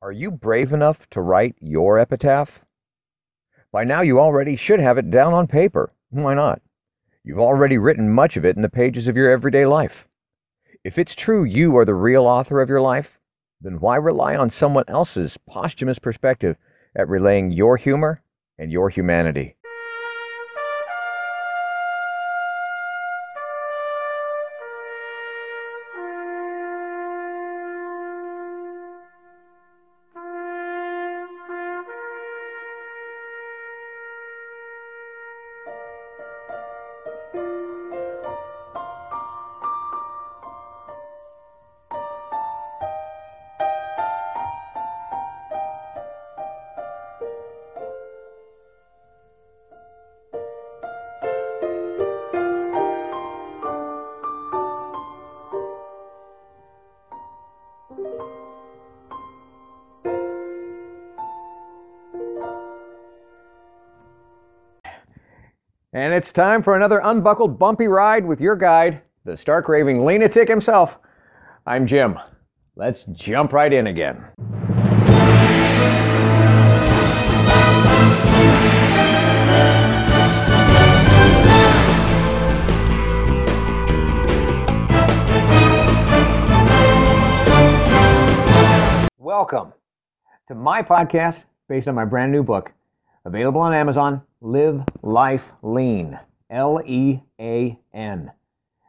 [0.00, 2.60] Are you brave enough to write your epitaph?
[3.72, 5.92] By now, you already should have it down on paper.
[6.10, 6.62] Why not?
[7.24, 10.06] You've already written much of it in the pages of your everyday life.
[10.84, 13.18] If it's true you are the real author of your life,
[13.60, 16.56] then why rely on someone else's posthumous perspective
[16.94, 18.22] at relaying your humor
[18.56, 19.56] and your humanity?
[65.98, 70.48] And it's time for another unbuckled bumpy ride with your guide, the stark raving lunatic
[70.48, 70.96] himself.
[71.66, 72.16] I'm Jim.
[72.76, 74.24] Let's jump right in again.
[89.18, 89.72] Welcome
[90.46, 92.70] to my podcast based on my brand new book,
[93.24, 96.16] available on Amazon Live Life Lean.
[96.48, 98.30] L E A N.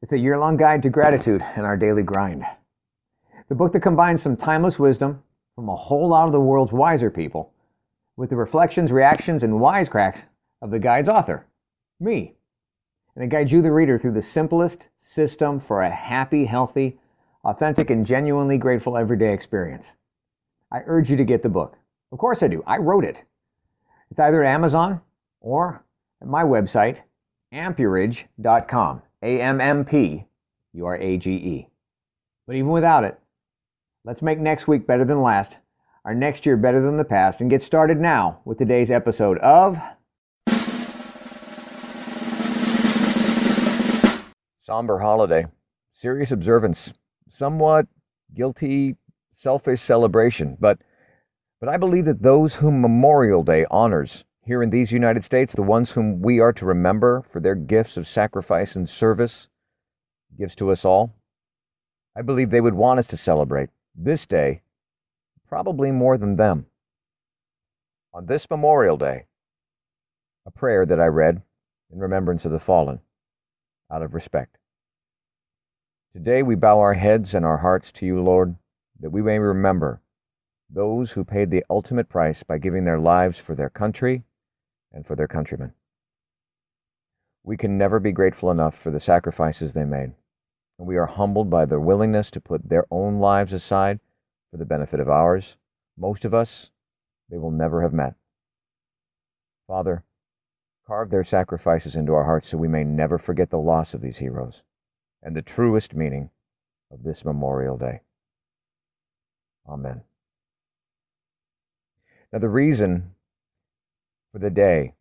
[0.00, 2.44] It's a year long guide to gratitude and our daily grind.
[3.48, 5.20] The book that combines some timeless wisdom
[5.56, 7.52] from a whole lot of the world's wiser people
[8.16, 10.22] with the reflections, reactions, and wisecracks
[10.62, 11.44] of the guide's author,
[11.98, 12.34] me.
[13.16, 17.00] And it guides you, the reader, through the simplest system for a happy, healthy,
[17.42, 19.86] authentic, and genuinely grateful everyday experience.
[20.70, 21.76] I urge you to get the book.
[22.12, 22.62] Of course I do.
[22.64, 23.16] I wrote it.
[24.12, 25.00] It's either at Amazon
[25.42, 25.84] or
[26.22, 26.98] at my website,
[27.52, 29.02] ammpurage.com.
[29.22, 30.24] A M M P
[30.72, 31.68] U R A G E.
[32.46, 33.18] But even without it,
[34.04, 35.56] let's make next week better than last,
[36.04, 39.78] our next year better than the past, and get started now with today's episode of
[44.60, 45.46] Somber Holiday,
[45.92, 46.92] Serious Observance,
[47.28, 47.86] Somewhat
[48.34, 48.96] Guilty,
[49.36, 50.56] Selfish Celebration.
[50.58, 50.78] But,
[51.60, 55.62] but I believe that those whom Memorial Day honors here in these United States, the
[55.62, 59.46] ones whom we are to remember for their gifts of sacrifice and service,
[60.36, 61.14] gifts to us all,
[62.16, 64.62] I believe they would want us to celebrate this day
[65.48, 66.66] probably more than them.
[68.12, 69.26] On this Memorial Day,
[70.44, 71.40] a prayer that I read
[71.92, 73.00] in remembrance of the fallen,
[73.90, 74.58] out of respect.
[76.12, 78.56] Today we bow our heads and our hearts to you, Lord,
[79.00, 80.00] that we may remember
[80.68, 84.24] those who paid the ultimate price by giving their lives for their country
[84.92, 85.72] and for their countrymen.
[87.44, 90.12] We can never be grateful enough for the sacrifices they made,
[90.78, 93.98] and we are humbled by their willingness to put their own lives aside
[94.50, 95.56] for the benefit of ours.
[95.96, 96.70] Most of us,
[97.28, 98.14] they will never have met.
[99.66, 100.04] Father,
[100.86, 104.18] carve their sacrifices into our hearts so we may never forget the loss of these
[104.18, 104.62] heroes
[105.22, 106.30] and the truest meaning
[106.90, 108.00] of this Memorial Day.
[109.68, 110.02] Amen.
[112.32, 113.14] Now, the reason
[114.32, 114.94] for the day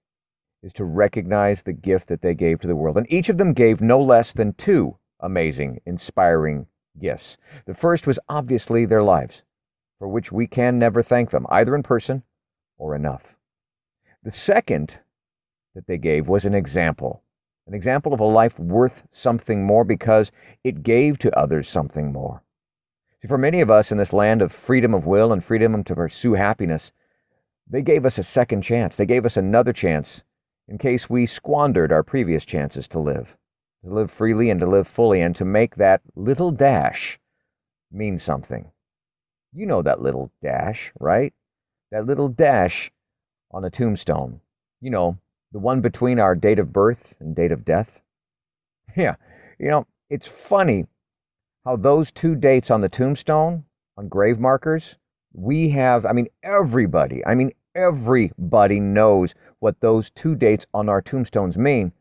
[0.61, 2.97] is to recognize the gift that they gave to the world.
[2.97, 6.67] And each of them gave no less than two amazing, inspiring
[6.99, 7.37] gifts.
[7.65, 9.41] The first was obviously their lives,
[9.99, 12.23] for which we can never thank them, either in person
[12.77, 13.35] or enough.
[14.23, 14.97] The second
[15.73, 17.23] that they gave was an example,
[17.67, 20.31] an example of a life worth something more because
[20.63, 22.43] it gave to others something more.
[23.21, 25.95] See, for many of us in this land of freedom of will and freedom to
[25.95, 26.91] pursue happiness,
[27.71, 28.95] they gave us a second chance.
[28.95, 30.21] They gave us another chance
[30.67, 33.29] in case we squandered our previous chances to live,
[33.83, 37.17] to live freely and to live fully, and to make that little dash
[37.91, 38.69] mean something.
[39.53, 41.33] You know that little dash, right?
[41.91, 42.91] That little dash
[43.51, 44.41] on a tombstone.
[44.81, 45.17] You know,
[45.53, 47.89] the one between our date of birth and date of death.
[48.97, 49.15] Yeah,
[49.57, 50.85] you know, it's funny
[51.63, 53.63] how those two dates on the tombstone,
[53.95, 54.95] on grave markers,
[55.31, 61.01] we have, I mean, everybody, I mean, Everybody knows what those two dates on our
[61.01, 61.93] tombstones mean.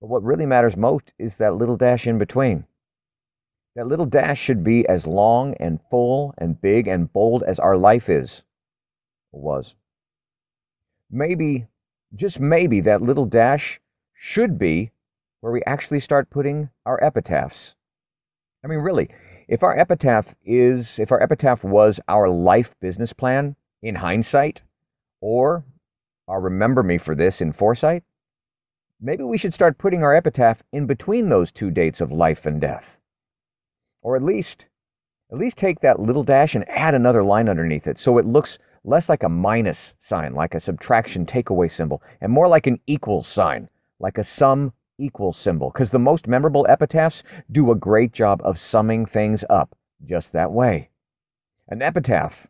[0.00, 2.64] But what really matters most is that little dash in between.
[3.76, 7.76] That little dash should be as long and full and big and bold as our
[7.76, 8.42] life is
[9.30, 9.74] or was.
[11.10, 11.68] Maybe,
[12.16, 13.80] just maybe, that little dash
[14.14, 14.90] should be
[15.40, 17.76] where we actually start putting our epitaphs.
[18.64, 19.10] I mean, really,
[19.48, 24.62] If our epitaph is, if our epitaph was our life business plan in hindsight,
[25.22, 25.64] or
[26.28, 28.02] our remember me for this in foresight,
[29.00, 32.60] maybe we should start putting our epitaph in between those two dates of life and
[32.60, 32.84] death.
[34.02, 34.66] Or at least,
[35.30, 38.58] at least take that little dash and add another line underneath it so it looks
[38.84, 43.22] less like a minus sign, like a subtraction takeaway symbol, and more like an equal
[43.22, 43.68] sign,
[44.00, 48.58] like a sum equal symbol, because the most memorable epitaphs do a great job of
[48.58, 50.90] summing things up just that way.
[51.68, 52.48] An epitaph,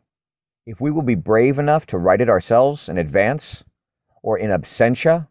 [0.65, 3.63] if we will be brave enough to write it ourselves in advance
[4.21, 5.27] or in absentia,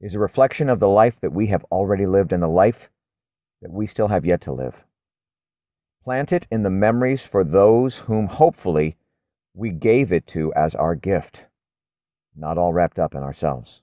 [0.00, 2.88] is a reflection of the life that we have already lived and the life
[3.60, 4.74] that we still have yet to live.
[6.02, 8.96] Plant it in the memories for those whom hopefully
[9.54, 11.44] we gave it to as our gift,
[12.34, 13.82] not all wrapped up in ourselves.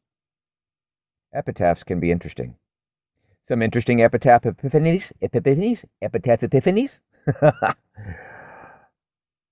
[1.34, 2.56] Epitaphs can be interesting.
[3.48, 7.00] Some interesting epitaph epiphanies, epiphanies, epitaph epiphanies.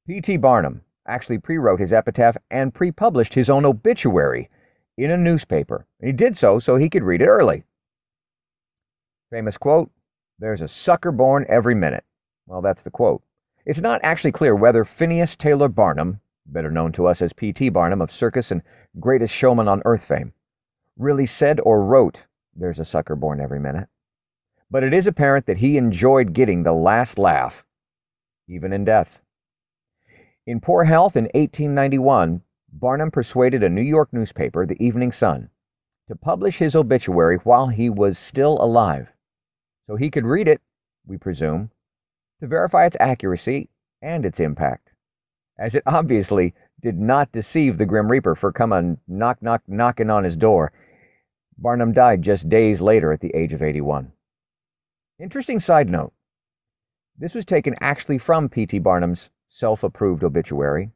[0.07, 0.37] P.T.
[0.37, 4.49] Barnum actually pre wrote his epitaph and pre published his own obituary
[4.97, 5.85] in a newspaper.
[6.01, 7.63] He did so so he could read it early.
[9.29, 9.91] Famous quote
[10.39, 12.03] There's a sucker born every minute.
[12.45, 13.21] Well, that's the quote.
[13.65, 17.69] It's not actually clear whether Phineas Taylor Barnum, better known to us as P.T.
[17.69, 18.61] Barnum of Circus and
[18.99, 20.31] Greatest Showman on Earth fame,
[20.97, 22.21] really said or wrote,
[22.55, 23.89] There's a sucker born every minute.
[24.71, 27.63] But it is apparent that he enjoyed getting the last laugh,
[28.47, 29.19] even in death.
[30.47, 32.41] In poor health in 1891,
[32.71, 35.49] Barnum persuaded a New York newspaper, the Evening Sun,
[36.07, 39.09] to publish his obituary while he was still alive,
[39.87, 40.61] so he could read it,
[41.05, 41.69] we presume,
[42.39, 43.69] to verify its accuracy
[44.01, 44.91] and its impact,
[45.59, 50.23] as it obviously did not deceive the Grim Reaper for coming knock, knock, knocking on
[50.23, 50.71] his door.
[51.57, 54.13] Barnum died just days later at the age of 81.
[55.19, 56.13] Interesting side note
[57.17, 58.79] this was taken actually from P.T.
[58.79, 60.91] Barnum's self approved obituary.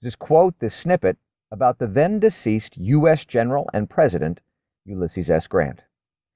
[0.00, 1.18] This quote, this snippet
[1.50, 3.24] about the then deceased U.S.
[3.24, 4.40] General and President
[4.84, 5.46] Ulysses S.
[5.46, 5.82] Grant.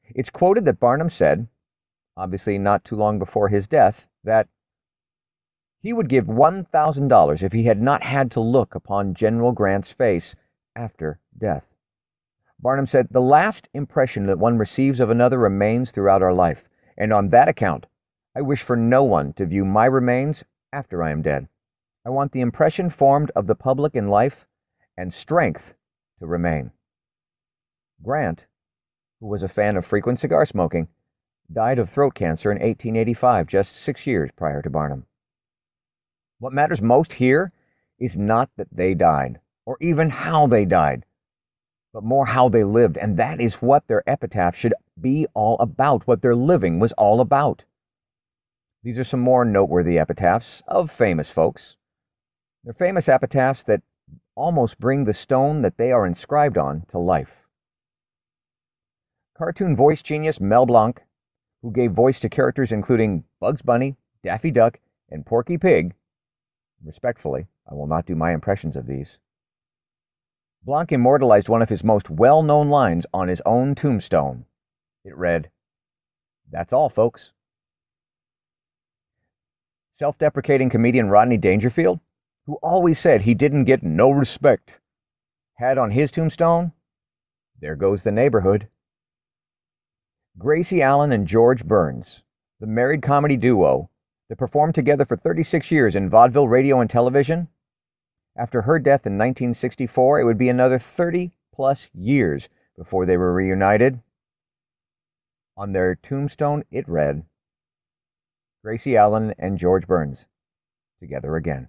[0.05, 1.49] It's quoted that Barnum said,
[2.17, 4.49] obviously not too long before his death, that
[5.81, 10.35] he would give $1,000 if he had not had to look upon General Grant's face
[10.77, 11.65] after death.
[12.61, 16.65] Barnum said, The last impression that one receives of another remains throughout our life,
[16.97, 17.87] and on that account,
[18.37, 21.49] I wish for no one to view my remains after I am dead.
[22.05, 24.47] I want the impression formed of the public in life
[24.97, 25.75] and strength
[26.19, 26.73] to remain.
[28.03, 28.47] Grant,
[29.21, 30.89] who was a fan of frequent cigar smoking,
[31.53, 35.07] died of throat cancer in 1885, just six years prior to Barnum.
[36.39, 37.53] What matters most here
[37.99, 41.05] is not that they died, or even how they died,
[41.93, 46.07] but more how they lived, and that is what their epitaph should be all about,
[46.07, 47.65] what their living was all about.
[48.83, 51.77] These are some more noteworthy epitaphs of famous folks.
[52.65, 53.83] They're famous epitaphs that
[54.35, 57.31] almost bring the stone that they are inscribed on to life.
[59.37, 61.03] Cartoon voice genius Mel Blanc
[61.63, 64.79] who gave voice to characters including Bugs Bunny, Daffy Duck,
[65.11, 65.95] and Porky Pig.
[66.85, 69.19] Respectfully, I will not do my impressions of these.
[70.65, 74.45] Blanc immortalized one of his most well known lines on his own tombstone.
[75.05, 75.51] It read,
[76.51, 77.33] That's all, folks.
[80.03, 82.01] Self deprecating comedian Rodney Dangerfield,
[82.47, 84.81] who always said he didn't get no respect,
[85.59, 86.73] had on his tombstone,
[87.61, 88.67] There goes the neighborhood.
[90.37, 92.25] Gracie Allen and George Burns,
[92.59, 93.91] the married comedy duo
[94.29, 97.47] that performed together for 36 years in vaudeville, radio, and television.
[98.35, 103.33] After her death in 1964, it would be another 30 plus years before they were
[103.33, 104.01] reunited.
[105.57, 107.25] On their tombstone, it read
[108.65, 110.25] Gracie Allen and George Burns,
[111.01, 111.69] together again.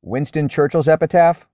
[0.00, 1.44] Winston Churchill's epitaph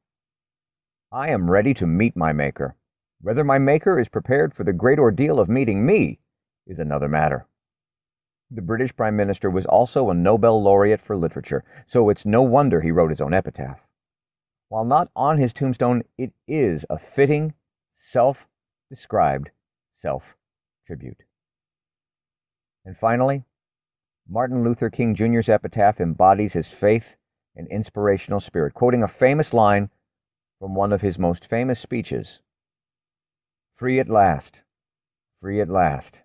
[1.10, 2.76] I am ready to meet my Maker.
[3.22, 6.18] Whether my Maker is prepared for the great ordeal of meeting me
[6.66, 7.46] is another matter.
[8.50, 12.82] The British Prime Minister was also a Nobel laureate for literature, so it's no wonder
[12.82, 13.80] he wrote his own epitaph.
[14.68, 17.54] While not on his tombstone, it is a fitting,
[17.94, 18.46] self
[18.90, 19.48] described
[19.94, 20.36] self
[20.86, 21.22] tribute.
[22.84, 23.44] And finally,
[24.28, 27.16] Martin Luther King Jr.'s epitaph embodies his faith
[27.56, 29.90] and inspirational spirit, quoting a famous line
[30.58, 32.40] from one of his most famous speeches
[33.74, 34.60] Free at last.
[35.40, 36.20] Free at last.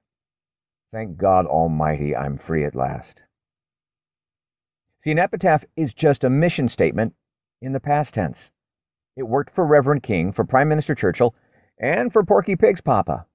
[0.91, 3.23] Thank God Almighty, I'm free at last.
[5.03, 7.15] See, an epitaph is just a mission statement
[7.61, 8.51] in the past tense.
[9.15, 11.33] It worked for Reverend King, for Prime Minister Churchill,
[11.79, 13.25] and for Porky Pig's papa.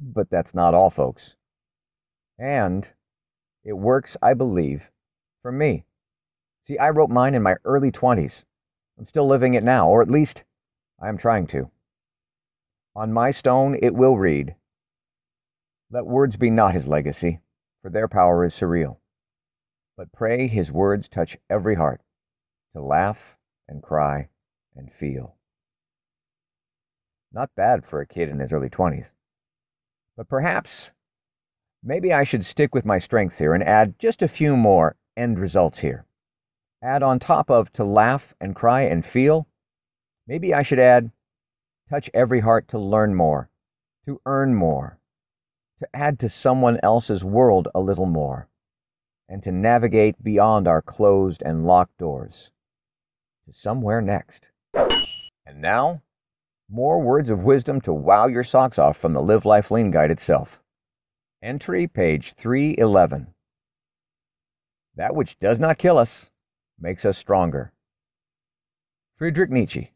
[0.00, 1.34] But that's not all, folks.
[2.38, 2.86] And
[3.64, 4.90] It works, I believe,
[5.42, 5.84] for me.
[6.66, 8.44] See, I wrote mine in my early 20s.
[8.98, 10.44] I'm still living it now, or at least
[11.00, 11.70] I am trying to.
[12.96, 14.56] On my stone it will read,
[15.90, 17.40] Let words be not his legacy,
[17.80, 18.98] for their power is surreal.
[19.96, 22.00] But pray his words touch every heart
[22.74, 23.36] to laugh
[23.68, 24.28] and cry
[24.74, 25.36] and feel.
[27.32, 29.06] Not bad for a kid in his early 20s.
[30.16, 30.90] But perhaps,
[31.82, 35.38] maybe I should stick with my strengths here and add just a few more end
[35.38, 36.04] results here.
[36.82, 39.46] Add on top of to laugh and cry and feel,
[40.26, 41.10] maybe I should add
[41.90, 43.50] touch every heart to learn more,
[44.06, 44.98] to earn more,
[45.80, 48.48] to add to someone else's world a little more,
[49.28, 52.50] and to navigate beyond our closed and locked doors
[53.46, 54.48] to somewhere next.
[55.46, 56.02] And now,
[56.70, 60.10] more words of wisdom to wow your socks off from the Live Life Lean Guide
[60.10, 60.60] itself.
[61.40, 63.28] Entry page 311.
[64.96, 66.30] That which does not kill us
[66.80, 67.72] makes us stronger.
[69.16, 69.92] Friedrich Nietzsche.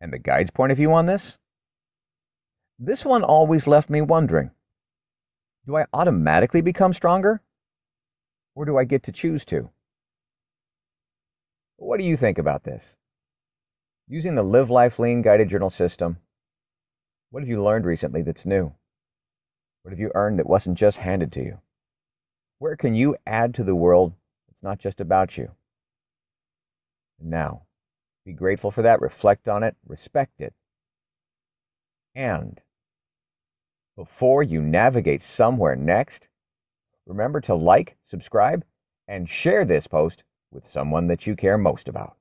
[0.00, 1.38] And the guide's point of view on this?
[2.76, 4.50] This one always left me wondering
[5.66, 7.40] do I automatically become stronger?
[8.56, 9.70] Or do I get to choose to?
[11.76, 12.82] What do you think about this?
[14.08, 16.16] Using the Live Life Lean guided journal system,
[17.30, 18.72] what have you learned recently that's new?
[19.82, 21.58] What have you earned that wasn't just handed to you?
[22.58, 24.12] Where can you add to the world
[24.46, 25.50] that's not just about you?
[27.18, 27.62] Now,
[28.24, 30.52] be grateful for that, reflect on it, respect it.
[32.14, 32.60] And
[33.96, 36.28] before you navigate somewhere next,
[37.06, 38.64] remember to like, subscribe,
[39.08, 40.22] and share this post
[40.52, 42.16] with someone that you care most about.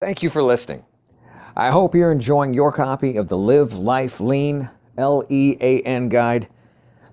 [0.00, 0.84] Thank you for listening.
[1.56, 6.08] I hope you're enjoying your copy of the Live Life Lean L E A N
[6.08, 6.48] guide,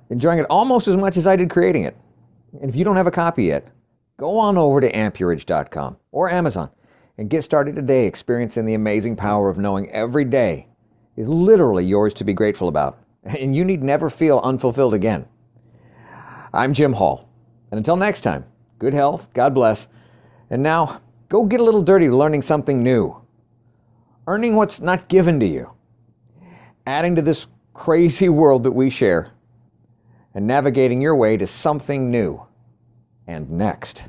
[0.09, 1.95] enjoying it almost as much as I did creating it.
[2.61, 3.67] And if you don't have a copy yet,
[4.17, 6.69] go on over to ammpurage.com or Amazon
[7.17, 10.67] and get started today experiencing the amazing power of knowing every day
[11.15, 15.25] is literally yours to be grateful about, and you need never feel unfulfilled again.
[16.53, 17.27] I'm Jim Hall,
[17.71, 18.45] and until next time,
[18.79, 19.87] good health, God bless,
[20.49, 23.19] and now go get a little dirty learning something new.
[24.27, 25.71] Earning what's not given to you,
[26.85, 29.31] adding to this crazy world that we share,
[30.33, 32.41] and navigating your way to something new
[33.27, 34.03] and next.